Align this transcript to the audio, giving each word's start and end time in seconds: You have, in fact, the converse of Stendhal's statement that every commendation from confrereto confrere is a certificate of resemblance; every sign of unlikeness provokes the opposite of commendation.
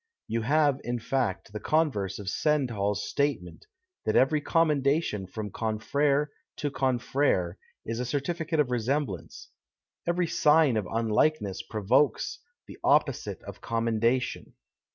You 0.27 0.41
have, 0.41 0.81
in 0.83 0.97
fact, 0.97 1.53
the 1.53 1.59
converse 1.59 2.17
of 2.17 2.27
Stendhal's 2.27 3.07
statement 3.07 3.67
that 4.03 4.15
every 4.15 4.41
commendation 4.41 5.27
from 5.27 5.51
confrereto 5.51 6.73
confrere 6.73 7.59
is 7.85 7.99
a 7.99 8.05
certificate 8.05 8.59
of 8.59 8.71
resemblance; 8.71 9.51
every 10.07 10.25
sign 10.25 10.75
of 10.75 10.87
unlikeness 10.91 11.61
provokes 11.61 12.39
the 12.65 12.79
opposite 12.83 13.43
of 13.43 13.61
commendation. 13.61 14.55